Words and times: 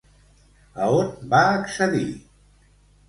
A 0.85 0.87
on 1.01 1.13
va 1.35 1.43
accedir? 1.61 2.05